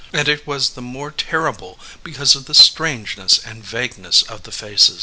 And 0.11 0.27
it 0.27 0.47
was 0.47 0.69
the 0.71 0.81
more 0.81 1.11
terrible 1.11 1.77
because 2.03 2.33
of 2.35 2.45
the 2.45 2.55
strangeness 2.55 3.37
and 3.37 3.63
vagueness 3.63 4.23
of 4.23 4.41
the 4.41 4.51
faces. 4.51 4.99